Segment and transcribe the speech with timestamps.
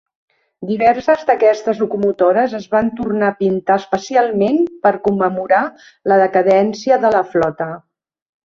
[0.69, 5.63] Diverses d'aquestes locomotores es van tornar a pintar especialment per commemorar
[6.13, 7.73] la decadència de la flota.